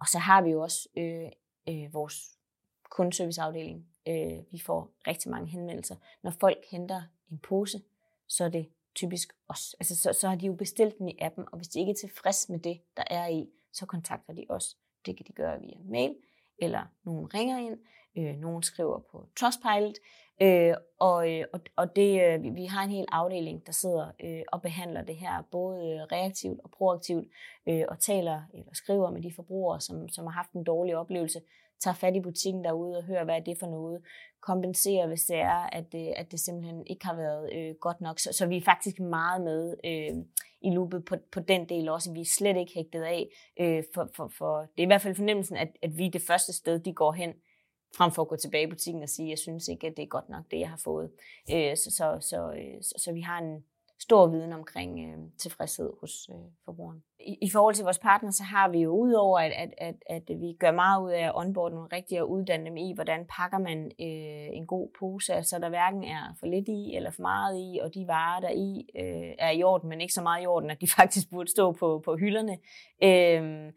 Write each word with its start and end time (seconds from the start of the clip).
og 0.00 0.06
så 0.06 0.18
har 0.18 0.42
vi 0.42 0.50
jo 0.50 0.62
også 0.62 0.88
øh, 0.96 1.28
øh, 1.68 1.94
vores 1.94 2.38
kundeserviceafdeling. 2.90 3.86
Øh, 4.08 4.52
vi 4.52 4.58
får 4.58 4.90
rigtig 5.06 5.30
mange 5.30 5.48
henvendelser. 5.48 5.96
Når 6.22 6.30
folk 6.30 6.58
henter 6.70 7.02
en 7.30 7.38
pose, 7.38 7.82
så 8.26 8.44
er 8.44 8.48
det 8.48 8.68
typisk 8.94 9.32
os. 9.48 9.76
Altså, 9.80 9.96
så, 9.96 10.12
så 10.12 10.28
har 10.28 10.36
de 10.36 10.46
jo 10.46 10.52
bestilt 10.52 10.98
den 10.98 11.08
i 11.08 11.18
appen, 11.20 11.44
og 11.52 11.56
hvis 11.58 11.68
de 11.68 11.80
ikke 11.80 11.90
er 11.90 11.94
tilfreds 11.94 12.48
med 12.48 12.58
det, 12.58 12.80
der 12.96 13.04
er 13.10 13.28
i, 13.28 13.48
så 13.72 13.86
kontakter 13.86 14.32
de 14.32 14.46
os. 14.48 14.76
Det 15.06 15.16
kan 15.16 15.26
de 15.26 15.32
gøre 15.32 15.60
via 15.60 15.78
mail, 15.84 16.16
eller 16.58 16.86
nogen 17.04 17.34
ringer 17.34 17.58
ind, 17.58 17.78
øh, 18.18 18.36
nogen 18.36 18.62
skriver 18.62 18.98
på 19.10 19.26
Trustpilot, 19.36 19.94
øh, 20.42 20.74
og, 20.98 21.32
øh, 21.32 21.44
og, 21.52 21.60
og 21.76 21.96
det, 21.96 22.22
øh, 22.22 22.54
vi 22.54 22.64
har 22.64 22.84
en 22.84 22.90
hel 22.90 23.06
afdeling, 23.12 23.66
der 23.66 23.72
sidder 23.72 24.10
øh, 24.24 24.42
og 24.52 24.62
behandler 24.62 25.02
det 25.02 25.16
her, 25.16 25.42
både 25.50 25.76
øh, 25.76 26.00
reaktivt 26.00 26.60
og 26.64 26.70
proaktivt, 26.70 27.26
øh, 27.68 27.84
og 27.88 27.98
taler 27.98 28.42
eller 28.54 28.72
skriver 28.72 29.10
med 29.10 29.22
de 29.22 29.32
forbrugere, 29.36 29.80
som, 29.80 30.08
som 30.08 30.26
har 30.26 30.32
haft 30.32 30.52
en 30.52 30.64
dårlig 30.64 30.96
oplevelse, 30.96 31.40
tager 31.80 31.94
fat 31.94 32.16
i 32.16 32.20
butikken 32.20 32.64
derude 32.64 32.96
og 32.96 33.04
hører, 33.04 33.24
hvad 33.24 33.36
er 33.36 33.40
det 33.40 33.56
for 33.60 33.66
noget, 33.66 34.02
kompenserer, 34.40 35.06
hvis 35.06 35.24
det 35.24 35.36
er, 35.36 35.68
at 35.72 35.92
det, 35.92 36.12
at 36.16 36.32
det 36.32 36.40
simpelthen 36.40 36.86
ikke 36.86 37.06
har 37.06 37.16
været 37.16 37.52
øh, 37.54 37.74
godt 37.80 38.00
nok. 38.00 38.18
Så, 38.18 38.32
så 38.32 38.46
vi 38.46 38.56
er 38.56 38.62
faktisk 38.64 39.00
meget 39.00 39.42
med 39.42 39.74
øh, 39.84 40.16
i 40.60 40.70
loopet 40.74 41.04
på, 41.04 41.16
på 41.32 41.40
den 41.40 41.68
del 41.68 41.88
også. 41.88 42.12
Vi 42.12 42.20
er 42.20 42.34
slet 42.38 42.56
ikke 42.56 42.72
hægtet 42.74 43.02
af, 43.02 43.28
øh, 43.60 43.84
for, 43.94 44.08
for, 44.16 44.30
for 44.38 44.58
det 44.60 44.82
er 44.82 44.82
i 44.82 44.86
hvert 44.86 45.00
fald 45.02 45.14
fornemmelsen, 45.14 45.56
at, 45.56 45.68
at 45.82 45.98
vi 45.98 46.06
er 46.06 46.10
det 46.10 46.22
første 46.22 46.52
sted, 46.52 46.78
de 46.78 46.92
går 46.92 47.12
hen, 47.12 47.32
frem 47.96 48.12
for 48.12 48.22
at 48.22 48.28
gå 48.28 48.36
tilbage 48.36 48.66
i 48.66 48.70
butikken 48.70 49.02
og 49.02 49.08
sige, 49.08 49.30
jeg 49.30 49.38
synes 49.38 49.68
ikke, 49.68 49.86
at 49.86 49.96
det 49.96 50.02
er 50.02 50.06
godt 50.06 50.28
nok, 50.28 50.44
det 50.50 50.60
jeg 50.60 50.70
har 50.70 50.80
fået. 50.84 51.10
Øh, 51.52 51.76
så, 51.76 51.90
så, 51.90 52.18
så, 52.20 52.52
øh, 52.52 52.82
så, 52.82 52.94
så 53.04 53.12
vi 53.12 53.20
har 53.20 53.38
en, 53.38 53.64
stor 54.00 54.26
viden 54.26 54.52
omkring 54.52 55.00
øh, 55.00 55.18
tilfredshed 55.38 55.92
hos 56.00 56.28
øh, 56.32 56.36
forbrugeren. 56.64 57.02
I, 57.20 57.38
I 57.42 57.50
forhold 57.50 57.74
til 57.74 57.84
vores 57.84 57.98
partner, 57.98 58.30
så 58.30 58.42
har 58.42 58.68
vi 58.68 58.78
jo 58.78 58.90
udover, 58.90 59.38
at, 59.38 59.52
at, 59.56 59.70
at, 59.78 59.94
at 60.06 60.40
vi 60.40 60.56
gør 60.60 60.70
meget 60.70 61.04
ud 61.04 61.10
af 61.10 61.24
at 61.24 61.32
onboarde 61.34 61.74
nogle 61.74 61.88
rigtige 61.92 62.22
og 62.22 62.30
uddanne 62.30 62.66
dem 62.66 62.76
i, 62.76 62.94
hvordan 62.94 63.26
pakker 63.36 63.58
man 63.58 63.78
øh, 64.00 64.56
en 64.56 64.66
god 64.66 64.88
pose, 64.98 65.42
så 65.42 65.58
der 65.58 65.68
hverken 65.68 66.04
er 66.04 66.34
for 66.40 66.46
lidt 66.46 66.68
i 66.68 66.96
eller 66.96 67.10
for 67.10 67.22
meget 67.22 67.58
i, 67.58 67.78
og 67.82 67.94
de 67.94 68.04
varer, 68.06 68.40
der 68.40 68.50
i 68.50 68.86
øh, 68.96 69.34
er 69.38 69.50
i 69.50 69.62
orden, 69.62 69.88
men 69.88 70.00
ikke 70.00 70.14
så 70.14 70.22
meget 70.22 70.42
i 70.42 70.46
orden, 70.46 70.70
at 70.70 70.80
de 70.80 70.88
faktisk 70.98 71.30
burde 71.30 71.50
stå 71.50 71.72
på, 71.72 72.02
på 72.04 72.16
hylderne. 72.16 72.58
Øh, 73.02 73.72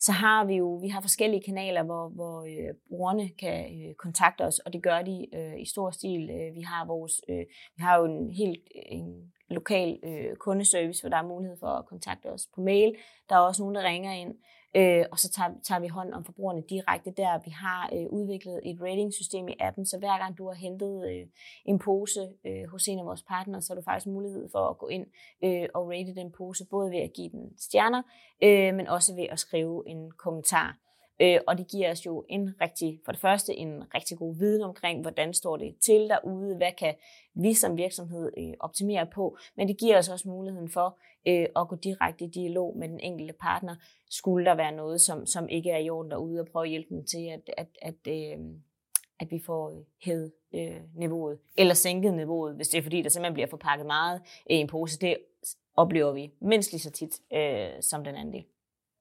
så 0.00 0.12
har 0.12 0.44
vi 0.44 0.54
jo 0.54 0.74
vi 0.82 0.88
har 0.88 1.00
forskellige 1.00 1.42
kanaler, 1.42 1.82
hvor, 1.82 2.08
hvor 2.08 2.40
øh, 2.42 2.74
brugerne 2.88 3.28
kan 3.28 3.88
øh, 3.88 3.94
kontakte 3.94 4.42
os, 4.42 4.58
og 4.58 4.72
det 4.72 4.82
gør 4.82 5.02
de 5.02 5.26
øh, 5.34 5.60
i 5.60 5.66
stor 5.66 5.90
stil. 5.90 6.30
Øh, 6.30 6.54
vi 6.54 6.60
har 6.60 6.86
vores, 6.86 7.20
øh, 7.28 7.44
vi 7.76 7.82
har 7.82 7.98
jo 7.98 8.04
en 8.04 8.30
helt 8.30 8.62
en 8.72 9.32
lokal 9.50 9.98
øh, 10.04 10.36
kundeservice, 10.36 11.02
hvor 11.02 11.10
der 11.10 11.16
er 11.16 11.28
mulighed 11.28 11.56
for 11.60 11.66
at 11.66 11.86
kontakte 11.86 12.26
os 12.26 12.48
på 12.54 12.60
mail. 12.60 12.96
Der 13.28 13.34
er 13.36 13.40
også 13.40 13.62
nogen, 13.62 13.74
der 13.74 13.82
ringer 13.82 14.12
ind, 14.12 14.34
øh, 14.76 15.04
og 15.12 15.18
så 15.18 15.28
tager, 15.30 15.50
tager 15.68 15.80
vi 15.80 15.88
hånd 15.88 16.12
om 16.12 16.24
forbrugerne 16.24 16.62
direkte 16.70 17.10
der. 17.10 17.44
Vi 17.44 17.50
har 17.50 17.90
øh, 17.92 18.06
udviklet 18.18 18.60
et 18.64 18.78
ratingsystem 18.82 19.48
i 19.48 19.54
appen, 19.60 19.86
så 19.86 19.98
hver 19.98 20.18
gang 20.18 20.38
du 20.38 20.46
har 20.46 20.54
hentet 20.54 20.94
øh, 21.10 21.26
en 21.64 21.78
pose 21.78 22.20
øh, 22.46 22.64
hos 22.70 22.88
en 22.88 22.98
af 22.98 23.06
vores 23.06 23.22
partnere, 23.22 23.62
så 23.62 23.72
har 23.72 23.80
du 23.80 23.84
faktisk 23.84 24.06
mulighed 24.06 24.48
for 24.52 24.68
at 24.68 24.78
gå 24.78 24.88
ind 24.88 25.06
øh, 25.44 25.68
og 25.74 25.88
rate 25.88 26.14
den 26.14 26.32
pose, 26.38 26.64
både 26.70 26.90
ved 26.90 26.98
at 26.98 27.12
give 27.12 27.30
den 27.30 27.58
stjerner, 27.58 28.02
øh, 28.42 28.74
men 28.74 28.86
også 28.88 29.14
ved 29.14 29.26
at 29.30 29.38
skrive 29.38 29.88
en 29.88 30.10
kommentar. 30.10 30.85
Øh, 31.20 31.40
og 31.46 31.58
det 31.58 31.68
giver 31.68 31.90
os 31.90 32.06
jo 32.06 32.24
en 32.28 32.54
rigtig, 32.60 33.00
for 33.04 33.12
det 33.12 33.20
første 33.20 33.54
en 33.54 33.94
rigtig 33.94 34.18
god 34.18 34.36
viden 34.38 34.62
omkring, 34.62 35.00
hvordan 35.00 35.34
står 35.34 35.56
det 35.56 35.76
til 35.80 36.08
derude, 36.08 36.56
hvad 36.56 36.72
kan 36.78 36.94
vi 37.34 37.54
som 37.54 37.76
virksomhed 37.76 38.32
øh, 38.38 38.54
optimere 38.60 39.06
på, 39.14 39.36
men 39.56 39.68
det 39.68 39.78
giver 39.78 39.98
os 39.98 40.08
også 40.08 40.28
muligheden 40.28 40.68
for 40.68 40.98
øh, 41.28 41.46
at 41.56 41.68
gå 41.68 41.76
direkte 41.76 42.24
i 42.24 42.28
dialog 42.28 42.76
med 42.78 42.88
den 42.88 43.00
enkelte 43.00 43.32
partner, 43.32 43.76
skulle 44.10 44.46
der 44.46 44.54
være 44.54 44.72
noget, 44.72 45.00
som, 45.00 45.26
som 45.26 45.48
ikke 45.48 45.70
er 45.70 45.78
i 45.78 45.90
orden 45.90 46.10
derude, 46.10 46.40
og 46.40 46.46
prøve 46.52 46.64
at 46.64 46.70
hjælpe 46.70 46.94
dem 46.94 47.04
til, 47.04 47.26
at, 47.26 47.50
at, 47.56 47.68
at, 47.82 48.12
øh, 48.12 48.38
at 49.20 49.30
vi 49.30 49.42
får 49.46 49.70
øh, 49.70 49.76
hævet 50.04 50.32
øh, 50.54 50.80
niveauet, 50.94 51.38
eller 51.58 51.74
sænket 51.74 52.14
niveauet, 52.14 52.56
hvis 52.56 52.68
det 52.68 52.78
er 52.78 52.82
fordi, 52.82 53.02
der 53.02 53.08
simpelthen 53.08 53.34
bliver 53.34 53.48
forpakket 53.48 53.86
meget 53.86 54.22
i 54.50 54.54
en 54.54 54.66
pose. 54.66 54.98
Det 54.98 55.16
oplever 55.76 56.12
vi 56.12 56.30
mindst 56.40 56.72
lige 56.72 56.80
så 56.80 56.90
tit 56.90 57.20
øh, 57.32 57.82
som 57.82 58.04
den 58.04 58.14
anden 58.14 58.34
del. 58.34 58.44